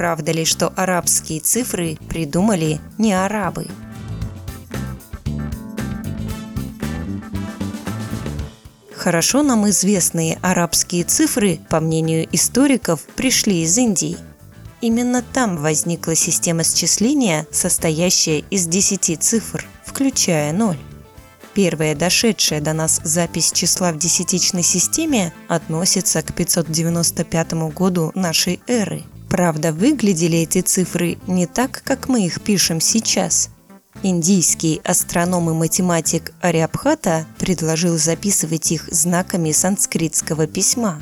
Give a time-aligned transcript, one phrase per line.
[0.00, 3.66] правда ли, что арабские цифры придумали не арабы?
[8.96, 14.16] Хорошо нам известные арабские цифры, по мнению историков, пришли из Индии.
[14.80, 20.78] Именно там возникла система счисления, состоящая из 10 цифр, включая ноль.
[21.52, 29.04] Первая дошедшая до нас запись числа в десятичной системе относится к 595 году нашей эры.
[29.30, 33.48] Правда, выглядели эти цифры не так, как мы их пишем сейчас.
[34.02, 41.00] Индийский астроном и математик Ариабхата предложил записывать их знаками санскритского письма.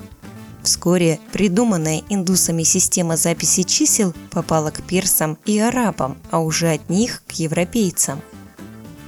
[0.63, 7.23] Вскоре придуманная индусами система записи чисел попала к персам и арабам, а уже от них
[7.27, 8.21] к европейцам.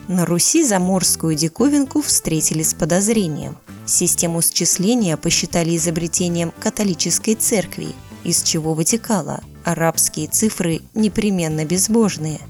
[0.08, 3.58] На Руси заморскую диковинку встретили с подозрением.
[3.84, 12.40] Систему счисления посчитали изобретением католической церкви, из чего вытекало– арабские цифры непременно безбожные.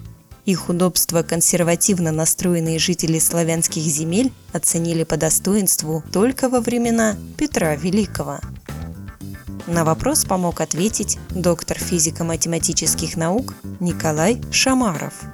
[0.47, 8.41] Их удобство консервативно настроенные жители славянских земель оценили по достоинству только во времена Петра Великого.
[9.67, 15.15] На вопрос помог ответить доктор физико-математических наук Николай Шамаров–